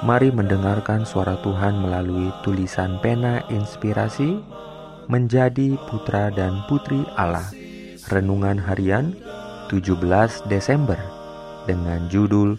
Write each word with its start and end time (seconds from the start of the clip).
Mari 0.00 0.32
mendengarkan 0.32 1.04
suara 1.04 1.36
Tuhan 1.44 1.84
melalui 1.84 2.32
tulisan 2.40 2.96
pena 3.04 3.44
inspirasi 3.52 4.40
menjadi 5.12 5.76
putra 5.92 6.32
dan 6.32 6.64
putri 6.72 7.04
Allah. 7.20 7.44
Renungan 8.08 8.56
harian 8.56 9.12
17 9.68 10.00
Desember 10.48 10.96
dengan 11.68 12.08
judul 12.08 12.56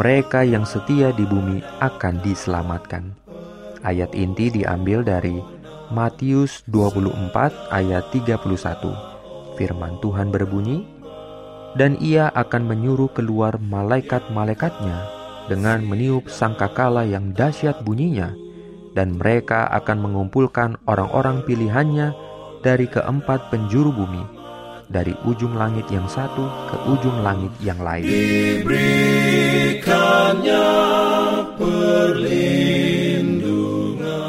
Mereka 0.00 0.48
yang 0.48 0.64
setia 0.64 1.12
di 1.12 1.28
bumi 1.28 1.60
akan 1.84 2.24
diselamatkan. 2.24 3.12
Ayat 3.84 4.16
inti 4.16 4.48
diambil 4.48 5.04
dari 5.04 5.44
Matius 5.92 6.64
24 6.72 7.68
ayat 7.68 8.08
31. 8.16 8.96
Firman 9.60 10.00
Tuhan 10.00 10.32
berbunyi, 10.32 10.88
"Dan 11.76 12.00
ia 12.00 12.32
akan 12.32 12.64
menyuruh 12.64 13.12
keluar 13.12 13.60
malaikat-malaikatnya 13.60 15.17
dengan 15.48 15.80
meniup 15.82 16.28
sangkakala 16.28 17.08
yang 17.08 17.32
dahsyat 17.32 17.80
bunyinya, 17.82 18.36
dan 18.92 19.16
mereka 19.16 19.64
akan 19.72 20.04
mengumpulkan 20.04 20.76
orang-orang 20.84 21.40
pilihannya 21.48 22.12
dari 22.60 22.84
keempat 22.84 23.48
penjuru 23.48 23.90
bumi, 23.90 24.24
dari 24.92 25.16
ujung 25.24 25.56
langit 25.56 25.88
yang 25.88 26.04
satu 26.06 26.44
ke 26.68 26.76
ujung 26.92 27.24
langit 27.24 27.52
yang 27.64 27.80
lain. 27.80 28.04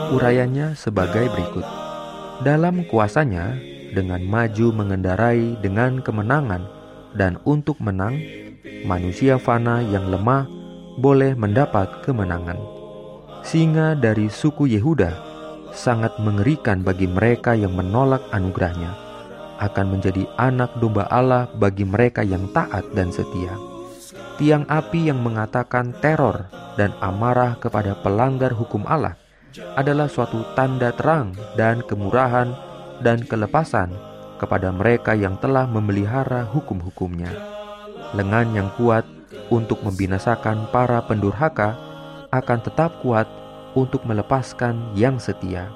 Urayanya 0.10 0.74
sebagai 0.76 1.28
berikut. 1.32 1.68
Dalam 2.44 2.88
kuasanya, 2.88 3.60
dengan 3.92 4.24
maju 4.24 4.68
mengendarai 4.72 5.60
dengan 5.60 6.00
kemenangan, 6.00 6.64
dan 7.18 7.42
untuk 7.44 7.82
menang, 7.82 8.16
manusia 8.86 9.42
fana 9.42 9.82
yang 9.82 10.08
lemah 10.14 10.59
boleh 11.00 11.32
mendapat 11.34 12.04
kemenangan. 12.04 12.60
Singa 13.40 13.96
dari 13.96 14.28
suku 14.28 14.68
Yehuda 14.68 15.16
sangat 15.72 16.20
mengerikan 16.20 16.84
bagi 16.84 17.08
mereka 17.08 17.56
yang 17.56 17.72
menolak 17.72 18.20
anugerahnya, 18.36 18.92
akan 19.64 19.96
menjadi 19.96 20.28
anak 20.36 20.76
domba 20.84 21.08
Allah 21.08 21.48
bagi 21.56 21.88
mereka 21.88 22.20
yang 22.20 22.52
taat 22.52 22.84
dan 22.92 23.16
setia. 23.16 23.56
Tiang 24.36 24.68
api 24.68 25.08
yang 25.08 25.24
mengatakan 25.24 25.96
teror 26.04 26.48
dan 26.76 26.92
amarah 27.00 27.56
kepada 27.60 27.96
pelanggar 28.00 28.52
hukum 28.56 28.84
Allah 28.88 29.16
adalah 29.76 30.08
suatu 30.08 30.44
tanda 30.56 30.96
terang 30.96 31.36
dan 31.60 31.84
kemurahan 31.84 32.52
dan 33.04 33.24
kelepasan 33.24 33.92
kepada 34.40 34.72
mereka 34.72 35.12
yang 35.12 35.36
telah 35.44 35.68
memelihara 35.68 36.48
hukum-hukumnya. 36.48 37.32
Lengan 38.16 38.56
yang 38.56 38.72
kuat 38.80 39.04
untuk 39.50 39.82
membinasakan 39.86 40.70
para 40.74 41.02
pendurhaka 41.06 41.78
akan 42.30 42.60
tetap 42.62 43.02
kuat 43.02 43.26
untuk 43.74 44.06
melepaskan 44.06 44.94
yang 44.98 45.18
setia. 45.22 45.70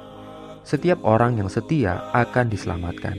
Setiap 0.64 1.04
orang 1.04 1.38
yang 1.38 1.50
setia 1.52 2.08
akan 2.16 2.48
diselamatkan. 2.48 3.18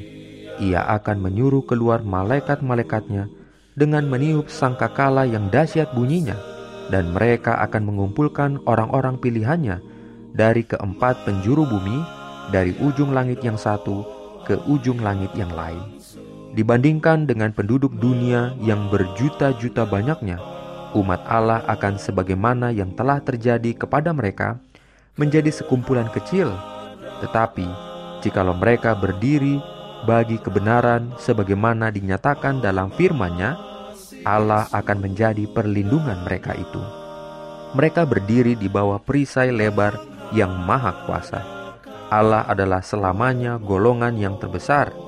Ia 0.62 0.86
akan 0.96 1.18
menyuruh 1.18 1.66
keluar 1.66 2.00
malaikat-malaikatnya 2.00 3.26
dengan 3.74 4.06
meniup 4.06 4.46
sangkakala 4.46 5.26
yang 5.26 5.50
dahsyat 5.50 5.90
bunyinya, 5.92 6.38
dan 6.88 7.10
mereka 7.10 7.58
akan 7.58 7.90
mengumpulkan 7.90 8.62
orang-orang 8.70 9.18
pilihannya 9.18 9.82
dari 10.30 10.62
keempat 10.62 11.26
penjuru 11.26 11.66
bumi, 11.66 11.98
dari 12.54 12.70
ujung 12.78 13.10
langit 13.10 13.42
yang 13.42 13.58
satu 13.58 14.06
ke 14.46 14.54
ujung 14.70 15.02
langit 15.02 15.32
yang 15.34 15.50
lain. 15.50 15.80
Dibandingkan 16.54 17.26
dengan 17.26 17.50
penduduk 17.50 17.98
dunia 17.98 18.54
yang 18.62 18.86
berjuta-juta 18.86 19.82
banyaknya, 19.90 20.38
umat 20.94 21.26
Allah 21.26 21.66
akan 21.66 21.98
sebagaimana 21.98 22.70
yang 22.70 22.94
telah 22.94 23.18
terjadi 23.18 23.74
kepada 23.74 24.14
mereka 24.14 24.62
menjadi 25.18 25.50
sekumpulan 25.50 26.06
kecil. 26.14 26.54
Tetapi, 27.18 27.66
jikalau 28.22 28.54
mereka 28.54 28.94
berdiri 28.94 29.58
bagi 30.06 30.38
kebenaran 30.38 31.10
sebagaimana 31.18 31.90
dinyatakan 31.90 32.62
dalam 32.62 32.94
firman-Nya, 32.94 33.58
Allah 34.22 34.70
akan 34.70 35.10
menjadi 35.10 35.50
perlindungan 35.50 36.22
mereka 36.22 36.54
itu. 36.54 36.78
Mereka 37.74 38.06
berdiri 38.06 38.54
di 38.54 38.70
bawah 38.70 39.02
perisai 39.02 39.50
lebar 39.50 39.98
yang 40.30 40.54
maha 40.62 41.02
kuasa. 41.02 41.42
Allah 42.14 42.46
adalah 42.46 42.78
selamanya 42.78 43.58
golongan 43.58 44.14
yang 44.14 44.38
terbesar 44.38 45.03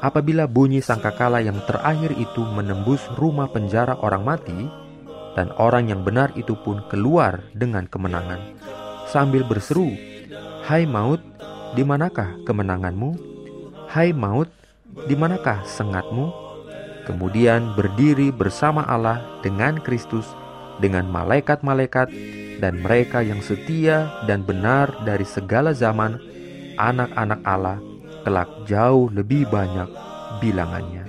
apabila 0.00 0.44
bunyi 0.44 0.84
sangkakala 0.84 1.40
yang 1.40 1.60
terakhir 1.64 2.12
itu 2.16 2.42
menembus 2.44 3.00
rumah 3.16 3.48
penjara 3.48 3.96
orang 4.00 4.22
mati, 4.24 4.68
dan 5.36 5.52
orang 5.60 5.92
yang 5.92 6.00
benar 6.00 6.32
itu 6.32 6.56
pun 6.64 6.80
keluar 6.88 7.44
dengan 7.52 7.84
kemenangan, 7.84 8.40
sambil 9.08 9.44
berseru, 9.44 9.92
Hai 10.66 10.82
maut, 10.82 11.22
di 11.78 11.86
manakah 11.86 12.42
kemenanganmu? 12.42 13.14
Hai 13.86 14.10
maut, 14.10 14.50
di 15.06 15.14
manakah 15.14 15.62
sengatmu? 15.62 16.32
Kemudian 17.06 17.78
berdiri 17.78 18.34
bersama 18.34 18.82
Allah 18.82 19.22
dengan 19.46 19.78
Kristus, 19.78 20.26
dengan 20.82 21.06
malaikat-malaikat, 21.06 22.10
dan 22.58 22.82
mereka 22.82 23.22
yang 23.22 23.38
setia 23.44 24.10
dan 24.26 24.42
benar 24.42 24.90
dari 25.06 25.22
segala 25.22 25.70
zaman, 25.70 26.18
anak-anak 26.80 27.40
Allah, 27.46 27.78
kelak 28.26 28.50
jauh 28.66 29.06
lebih 29.14 29.46
banyak 29.46 29.86
bilangannya. 30.42 31.06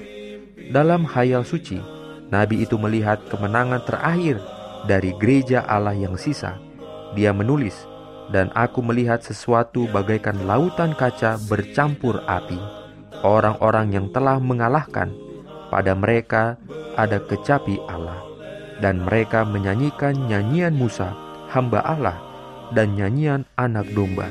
Dalam 0.69 1.01
hayal 1.09 1.41
suci, 1.41 1.81
Nabi 2.29 2.61
itu 2.61 2.77
melihat 2.77 3.17
kemenangan 3.33 3.81
terakhir 3.89 4.37
dari 4.85 5.17
gereja 5.17 5.65
Allah 5.65 5.97
yang 5.97 6.13
sisa. 6.13 6.61
Dia 7.17 7.33
menulis, 7.33 7.73
dan 8.29 8.53
aku 8.53 8.85
melihat 8.85 9.25
sesuatu 9.25 9.89
bagaikan 9.89 10.45
lautan 10.45 10.93
kaca 10.93 11.41
bercampur 11.49 12.21
api. 12.29 12.61
Orang-orang 13.25 13.97
yang 13.97 14.13
telah 14.13 14.37
mengalahkan, 14.37 15.09
pada 15.73 15.97
mereka 15.97 16.61
ada 16.93 17.17
kecapi 17.17 17.81
Allah. 17.89 18.21
Dan 18.77 19.01
mereka 19.01 19.41
menyanyikan 19.41 20.13
nyanyian 20.29 20.77
Musa, 20.77 21.17
hamba 21.49 21.81
Allah, 21.81 22.21
dan 22.77 22.93
nyanyian 22.93 23.41
anak 23.57 23.89
domba. 23.97 24.29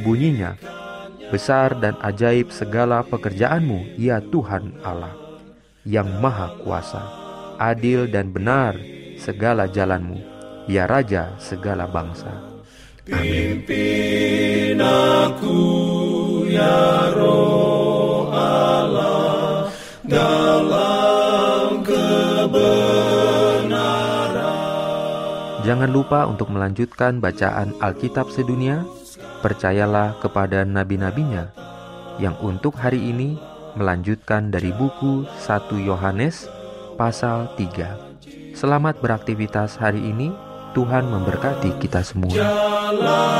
Bunyinya, 0.00 0.56
Besar 1.26 1.74
dan 1.82 1.98
ajaib 2.06 2.54
segala 2.54 3.02
pekerjaanmu, 3.02 3.98
ya 3.98 4.22
Tuhan 4.22 4.78
Allah, 4.86 5.10
yang 5.82 6.06
maha 6.22 6.54
kuasa, 6.62 7.02
adil 7.58 8.06
dan 8.06 8.30
benar 8.30 8.78
segala 9.18 9.66
jalanmu, 9.66 10.22
ya 10.70 10.86
Raja 10.86 11.34
segala 11.42 11.90
bangsa. 11.90 12.30
Pimpin 13.02 14.78
aku, 14.78 15.58
ya 16.46 17.10
Roh 17.10 18.30
Allah, 18.30 19.66
dalam 20.06 21.82
kebenaran. 21.82 22.86
Jangan 25.66 25.90
lupa 25.90 26.30
untuk 26.30 26.54
melanjutkan 26.54 27.18
bacaan 27.18 27.74
Alkitab 27.82 28.30
sedunia 28.30 28.86
percayalah 29.40 30.16
kepada 30.20 30.64
nabi-nabinya 30.64 31.52
yang 32.16 32.36
untuk 32.40 32.76
hari 32.76 33.12
ini 33.12 33.36
melanjutkan 33.76 34.48
dari 34.48 34.72
buku 34.72 35.28
1 35.44 35.68
Yohanes 35.84 36.48
pasal 36.96 37.52
3. 37.60 38.56
Selamat 38.56 38.96
beraktivitas 39.04 39.76
hari 39.76 40.00
ini. 40.00 40.32
Tuhan 40.72 41.08
memberkati 41.08 41.80
kita 41.80 42.04
semua. 42.04 42.36
Jalan. 42.36 43.36